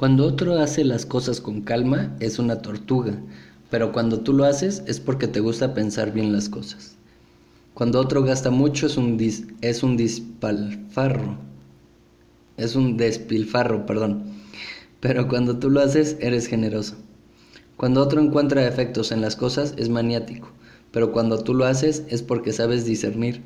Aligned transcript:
Cuando 0.00 0.24
otro 0.24 0.58
hace 0.58 0.82
las 0.82 1.04
cosas 1.04 1.42
con 1.42 1.60
calma 1.60 2.16
es 2.20 2.38
una 2.38 2.62
tortuga, 2.62 3.20
pero 3.68 3.92
cuando 3.92 4.20
tú 4.20 4.32
lo 4.32 4.44
haces 4.44 4.82
es 4.86 4.98
porque 4.98 5.28
te 5.28 5.40
gusta 5.40 5.74
pensar 5.74 6.14
bien 6.14 6.32
las 6.32 6.48
cosas. 6.48 6.96
Cuando 7.74 8.00
otro 8.00 8.22
gasta 8.22 8.48
mucho 8.48 8.86
es 8.86 8.96
un, 8.96 9.18
es 9.60 9.82
un 9.82 9.98
dispalfarro, 9.98 11.36
es 12.56 12.76
un 12.76 12.96
despilfarro, 12.96 13.84
perdón, 13.84 14.22
pero 15.00 15.28
cuando 15.28 15.58
tú 15.58 15.68
lo 15.68 15.80
haces 15.80 16.16
eres 16.20 16.46
generoso. 16.46 16.94
Cuando 17.76 18.00
otro 18.00 18.22
encuentra 18.22 18.66
efectos 18.66 19.12
en 19.12 19.20
las 19.20 19.36
cosas 19.36 19.74
es 19.76 19.90
maniático, 19.90 20.50
pero 20.92 21.12
cuando 21.12 21.44
tú 21.44 21.52
lo 21.52 21.66
haces 21.66 22.04
es 22.08 22.22
porque 22.22 22.54
sabes 22.54 22.86
discernir. 22.86 23.42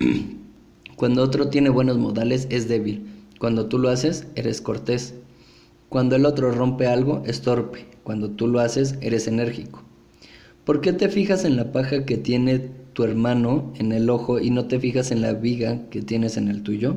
cuando 0.96 1.22
otro 1.22 1.50
tiene 1.50 1.68
buenos 1.68 1.98
modales 1.98 2.48
es 2.50 2.66
débil, 2.66 3.06
cuando 3.38 3.66
tú 3.66 3.78
lo 3.78 3.90
haces 3.90 4.26
eres 4.34 4.60
cortés. 4.60 5.14
Cuando 5.94 6.16
el 6.16 6.26
otro 6.26 6.50
rompe 6.50 6.88
algo, 6.88 7.22
es 7.24 7.42
torpe. 7.42 7.86
Cuando 8.02 8.30
tú 8.30 8.48
lo 8.48 8.58
haces, 8.58 8.96
eres 9.00 9.28
enérgico. 9.28 9.84
¿Por 10.64 10.80
qué 10.80 10.92
te 10.92 11.08
fijas 11.08 11.44
en 11.44 11.54
la 11.54 11.70
paja 11.70 12.04
que 12.04 12.16
tiene 12.16 12.58
tu 12.58 13.04
hermano 13.04 13.72
en 13.76 13.92
el 13.92 14.10
ojo 14.10 14.40
y 14.40 14.50
no 14.50 14.66
te 14.66 14.80
fijas 14.80 15.12
en 15.12 15.22
la 15.22 15.34
viga 15.34 15.88
que 15.90 16.02
tienes 16.02 16.36
en 16.36 16.48
el 16.48 16.64
tuyo? 16.64 16.96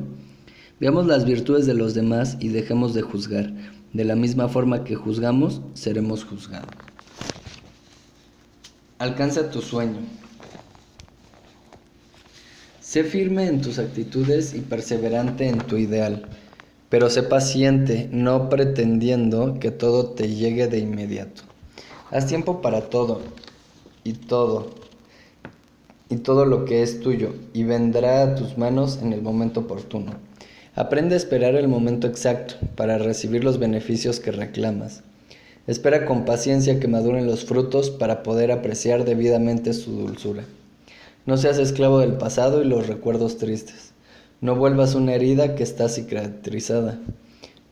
Veamos 0.80 1.06
las 1.06 1.26
virtudes 1.26 1.64
de 1.64 1.74
los 1.74 1.94
demás 1.94 2.38
y 2.40 2.48
dejemos 2.48 2.92
de 2.92 3.02
juzgar. 3.02 3.52
De 3.92 4.04
la 4.04 4.16
misma 4.16 4.48
forma 4.48 4.82
que 4.82 4.96
juzgamos, 4.96 5.60
seremos 5.74 6.24
juzgados. 6.24 6.66
Alcanza 8.98 9.48
tu 9.48 9.62
sueño. 9.62 10.00
Sé 12.80 13.04
firme 13.04 13.46
en 13.46 13.60
tus 13.60 13.78
actitudes 13.78 14.54
y 14.54 14.58
perseverante 14.58 15.46
en 15.46 15.58
tu 15.58 15.76
ideal. 15.76 16.28
Pero 16.88 17.10
sé 17.10 17.22
paciente, 17.22 18.08
no 18.12 18.48
pretendiendo 18.48 19.58
que 19.60 19.70
todo 19.70 20.10
te 20.10 20.34
llegue 20.34 20.68
de 20.68 20.78
inmediato. 20.78 21.42
Haz 22.10 22.26
tiempo 22.26 22.62
para 22.62 22.88
todo 22.88 23.20
y 24.04 24.14
todo 24.14 24.70
y 26.10 26.16
todo 26.16 26.46
lo 26.46 26.64
que 26.64 26.82
es 26.82 27.00
tuyo 27.00 27.34
y 27.52 27.64
vendrá 27.64 28.22
a 28.22 28.34
tus 28.34 28.56
manos 28.56 29.00
en 29.02 29.12
el 29.12 29.20
momento 29.20 29.60
oportuno. 29.60 30.12
Aprende 30.74 31.14
a 31.14 31.18
esperar 31.18 31.54
el 31.56 31.68
momento 31.68 32.06
exacto 32.06 32.54
para 32.76 32.98
recibir 32.98 33.44
los 33.44 33.58
beneficios 33.58 34.20
que 34.20 34.30
reclamas. 34.30 35.02
Espera 35.66 36.06
con 36.06 36.24
paciencia 36.24 36.80
que 36.80 36.88
maduren 36.88 37.26
los 37.26 37.44
frutos 37.44 37.90
para 37.90 38.22
poder 38.22 38.50
apreciar 38.50 39.04
debidamente 39.04 39.74
su 39.74 39.90
dulzura. 39.92 40.44
No 41.26 41.36
seas 41.36 41.58
esclavo 41.58 41.98
del 41.98 42.12
pasado 42.12 42.62
y 42.62 42.64
los 42.64 42.86
recuerdos 42.86 43.36
tristes. 43.36 43.92
No 44.40 44.54
vuelvas 44.54 44.94
una 44.94 45.14
herida 45.14 45.56
que 45.56 45.64
está 45.64 45.88
cicatrizada. 45.88 47.00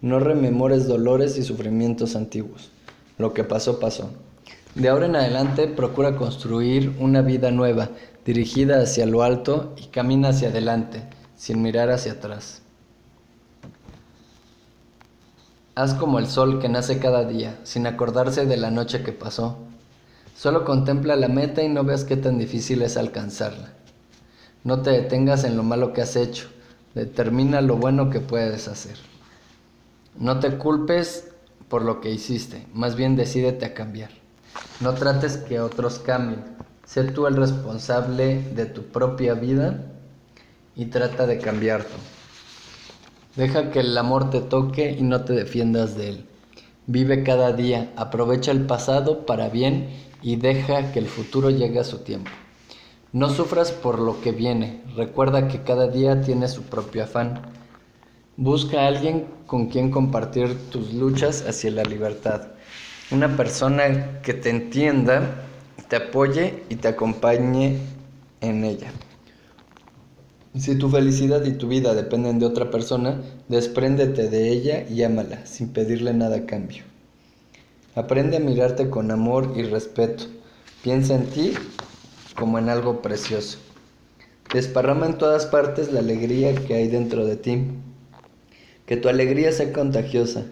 No 0.01 0.19
rememores 0.19 0.89
dolores 0.89 1.39
y 1.39 1.45
sufrimientos 1.45 2.17
antiguos. 2.17 2.71
Lo 3.19 3.33
que 3.33 3.45
pasó, 3.45 3.79
pasó. 3.79 4.11
De 4.75 4.89
ahora 4.89 5.07
en 5.07 5.15
adelante 5.15 5.69
procura 5.69 6.17
construir 6.17 6.97
una 6.99 7.23
vida 7.23 7.53
nueva, 7.53 7.91
dirigida 8.25 8.81
hacia 8.81 9.07
lo 9.07 9.23
alto 9.23 9.75
y 9.77 9.87
camina 9.87 10.31
hacia 10.31 10.49
adelante, 10.49 11.05
sin 11.37 11.63
mirar 11.63 11.91
hacia 11.91 12.13
atrás. 12.13 12.63
Haz 15.77 15.95
como 15.95 16.19
el 16.19 16.27
sol 16.27 16.59
que 16.59 16.69
nace 16.69 16.99
cada 16.99 17.25
día, 17.25 17.61
sin 17.63 17.87
acordarse 17.87 18.45
de 18.45 18.57
la 18.57 18.73
noche 18.73 19.05
que 19.05 19.13
pasó. 19.13 19.57
Solo 20.37 20.65
contempla 20.65 21.15
la 21.15 21.29
meta 21.29 21.63
y 21.63 21.69
no 21.69 21.85
veas 21.85 22.05
qué 22.05 22.17
tan 22.17 22.39
difícil 22.39 22.83
es 22.83 22.97
alcanzarla. 22.97 23.73
No 24.65 24.83
te 24.83 24.91
detengas 24.91 25.45
en 25.45 25.57
lo 25.57 25.63
malo 25.63 25.93
que 25.93 26.03
has 26.03 26.17
hecho, 26.17 26.49
Determina 26.97 27.61
lo 27.61 27.77
bueno 27.77 28.09
que 28.09 28.21
puedes 28.21 28.69
hacer. 28.69 28.97
No 30.19 30.41
te 30.41 30.57
culpes 30.57 31.29
por 31.69 31.83
lo 31.83 32.01
que 32.01 32.11
hiciste, 32.11 32.67
más 32.73 32.97
bien 32.97 33.17
decídete 33.17 33.67
a 33.67 33.75
cambiar. 33.75 34.09
No 34.81 34.95
trates 34.95 35.37
que 35.37 35.61
otros 35.61 35.99
cambien. 35.99 36.43
Sé 36.87 37.05
tú 37.05 37.27
el 37.27 37.37
responsable 37.37 38.41
de 38.55 38.65
tu 38.65 38.85
propia 38.85 39.35
vida 39.35 39.93
y 40.75 40.87
trata 40.87 41.27
de 41.27 41.37
cambiar 41.37 41.85
tú. 41.85 41.99
Deja 43.37 43.71
que 43.71 43.81
el 43.81 43.99
amor 43.99 44.31
te 44.31 44.41
toque 44.41 44.97
y 44.99 45.03
no 45.03 45.23
te 45.23 45.35
defiendas 45.35 45.99
de 45.99 46.09
él. 46.09 46.27
Vive 46.87 47.23
cada 47.25 47.53
día, 47.53 47.93
aprovecha 47.97 48.53
el 48.53 48.65
pasado 48.65 49.27
para 49.27 49.51
bien 49.51 49.91
y 50.23 50.37
deja 50.37 50.93
que 50.93 51.01
el 51.01 51.09
futuro 51.09 51.51
llegue 51.51 51.79
a 51.79 51.85
su 51.85 51.99
tiempo. 51.99 52.31
No 53.13 53.31
sufras 53.31 53.73
por 53.73 53.99
lo 53.99 54.21
que 54.21 54.33
viene, 54.33 54.83
recuerda 54.97 55.49
que 55.49 55.63
cada 55.63 55.89
día 55.89 56.21
tiene 56.23 56.49
su 56.49 56.63
propio 56.63 57.05
afán. 57.05 57.41
Busca 58.37 58.83
a 58.83 58.89
alguien 58.89 59.27
con 59.47 59.69
quien 59.69 59.91
compartir 59.91 60.71
tus 60.71 60.93
luchas 60.93 61.45
hacia 61.49 61.71
la 61.71 61.85
libertad. 61.85 62.49
Una 63.11 63.37
persona 63.37 64.21
que 64.23 64.35
te 64.35 64.51
entienda, 64.51 65.45
te 65.89 65.97
apoye 65.97 66.65
y 66.69 66.77
te 66.77 66.89
acompañe 66.89 67.79
en 68.41 68.65
ella. 68.65 68.91
Si 70.59 70.77
tu 70.77 70.89
felicidad 70.89 71.45
y 71.45 71.53
tu 71.53 71.69
vida 71.69 71.95
dependen 71.95 72.39
de 72.39 72.47
otra 72.47 72.71
persona, 72.71 73.21
despréndete 73.49 74.29
de 74.29 74.51
ella 74.51 74.87
y 74.89 75.03
ámala 75.03 75.47
sin 75.47 75.69
pedirle 75.69 76.13
nada 76.13 76.39
a 76.39 76.47
cambio. 76.47 76.83
Aprende 77.95 78.39
a 78.39 78.41
mirarte 78.41 78.91
con 78.91 79.11
amor 79.11 79.53
y 79.57 79.63
respeto. 79.63 80.25
Piensa 80.83 81.15
en 81.15 81.27
ti 81.27 81.55
como 82.37 82.59
en 82.59 82.69
algo 82.69 83.03
precioso. 83.03 83.59
Desparrama 84.53 85.07
en 85.07 85.19
todas 85.19 85.47
partes 85.47 85.93
la 85.93 86.01
alegría 86.01 86.55
que 86.55 86.75
hay 86.75 86.89
dentro 86.89 87.27
de 87.27 87.37
ti. 87.37 87.65
Que 88.87 88.97
tu 88.97 89.09
alegría 89.09 89.51
sea 89.51 89.73
contagiosa. 89.73 90.45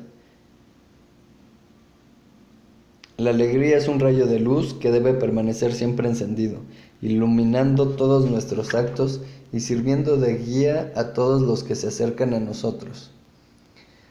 La 3.16 3.30
alegría 3.30 3.76
es 3.78 3.86
un 3.86 4.00
rayo 4.00 4.26
de 4.26 4.40
luz 4.40 4.74
que 4.74 4.90
debe 4.90 5.14
permanecer 5.14 5.72
siempre 5.72 6.08
encendido, 6.08 6.58
iluminando 7.00 7.90
todos 7.90 8.28
nuestros 8.28 8.74
actos 8.74 9.20
y 9.52 9.60
sirviendo 9.60 10.16
de 10.16 10.36
guía 10.36 10.92
a 10.96 11.12
todos 11.12 11.40
los 11.40 11.62
que 11.62 11.76
se 11.76 11.86
acercan 11.86 12.34
a 12.34 12.40
nosotros. 12.40 13.12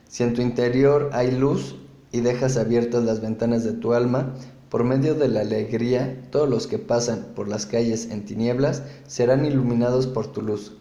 Si 0.07 0.23
en 0.23 0.33
tu 0.33 0.41
interior 0.41 1.09
hay 1.11 1.31
luz 1.31 1.75
y 2.13 2.21
dejas 2.21 2.55
abiertas 2.55 3.03
las 3.03 3.19
ventanas 3.19 3.65
de 3.65 3.73
tu 3.73 3.93
alma, 3.93 4.35
por 4.73 4.83
medio 4.83 5.13
de 5.13 5.27
la 5.27 5.41
alegría, 5.41 6.19
todos 6.31 6.49
los 6.49 6.65
que 6.65 6.79
pasan 6.79 7.27
por 7.35 7.47
las 7.47 7.67
calles 7.67 8.09
en 8.09 8.25
tinieblas 8.25 8.81
serán 9.05 9.45
iluminados 9.45 10.07
por 10.07 10.25
tu 10.31 10.41
luz. 10.41 10.75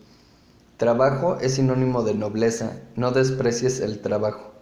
Trabajo 0.79 1.37
es 1.43 1.57
sinónimo 1.57 2.03
de 2.03 2.15
nobleza, 2.15 2.81
no 2.97 3.11
desprecies 3.11 3.81
el 3.81 4.01
trabajo 4.01 4.55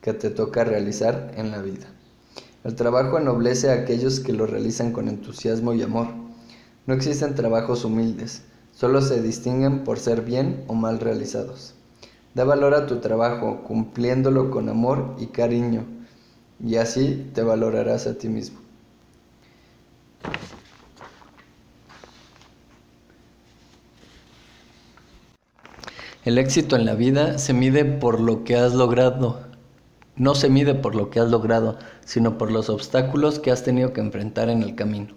que 0.00 0.14
te 0.14 0.30
toca 0.30 0.64
realizar 0.64 1.34
en 1.36 1.50
la 1.50 1.60
vida. 1.60 1.84
El 2.64 2.76
trabajo 2.76 3.18
ennoblece 3.18 3.68
a 3.68 3.74
aquellos 3.74 4.20
que 4.20 4.32
lo 4.32 4.46
realizan 4.46 4.92
con 4.92 5.08
entusiasmo 5.08 5.74
y 5.74 5.82
amor. 5.82 6.06
No 6.86 6.94
existen 6.94 7.34
trabajos 7.34 7.84
humildes, 7.84 8.40
solo 8.72 9.02
se 9.02 9.20
distinguen 9.20 9.84
por 9.84 9.98
ser 9.98 10.22
bien 10.22 10.64
o 10.66 10.72
mal 10.72 10.98
realizados. 10.98 11.74
Da 12.34 12.44
valor 12.44 12.72
a 12.72 12.86
tu 12.86 13.00
trabajo, 13.00 13.64
cumpliéndolo 13.64 14.50
con 14.50 14.70
amor 14.70 15.14
y 15.18 15.26
cariño, 15.26 15.84
y 16.58 16.76
así 16.76 17.30
te 17.34 17.42
valorarás 17.42 18.06
a 18.06 18.16
ti 18.16 18.30
mismo. 18.30 18.67
El 26.24 26.36
éxito 26.36 26.74
en 26.74 26.84
la 26.84 26.94
vida 26.94 27.38
se 27.38 27.52
mide 27.52 27.84
por 27.84 28.20
lo 28.20 28.42
que 28.42 28.56
has 28.56 28.74
logrado. 28.74 29.38
No 30.16 30.34
se 30.34 30.48
mide 30.48 30.74
por 30.74 30.96
lo 30.96 31.10
que 31.10 31.20
has 31.20 31.30
logrado, 31.30 31.78
sino 32.04 32.38
por 32.38 32.50
los 32.50 32.68
obstáculos 32.70 33.38
que 33.38 33.52
has 33.52 33.62
tenido 33.62 33.92
que 33.92 34.00
enfrentar 34.00 34.48
en 34.50 34.64
el 34.64 34.74
camino. 34.74 35.14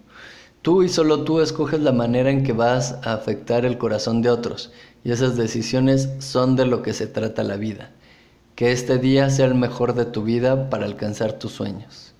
Tú 0.62 0.84
y 0.84 0.88
solo 0.88 1.24
tú 1.24 1.40
escoges 1.40 1.80
la 1.80 1.90
manera 1.90 2.30
en 2.30 2.44
que 2.44 2.52
vas 2.52 2.98
a 3.02 3.14
afectar 3.14 3.64
el 3.66 3.78
corazón 3.78 4.22
de 4.22 4.30
otros, 4.30 4.70
y 5.02 5.10
esas 5.10 5.36
decisiones 5.36 6.08
son 6.20 6.54
de 6.54 6.66
lo 6.66 6.82
que 6.82 6.92
se 6.92 7.08
trata 7.08 7.42
la 7.42 7.56
vida. 7.56 7.90
Que 8.54 8.70
este 8.70 8.98
día 8.98 9.28
sea 9.28 9.46
el 9.46 9.56
mejor 9.56 9.94
de 9.94 10.04
tu 10.04 10.22
vida 10.22 10.70
para 10.70 10.86
alcanzar 10.86 11.32
tus 11.32 11.50
sueños. 11.50 12.11